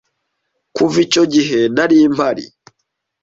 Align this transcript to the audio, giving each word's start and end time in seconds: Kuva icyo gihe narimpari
Kuva 0.75 0.97
icyo 1.05 1.23
gihe 1.33 1.59
narimpari 1.75 2.45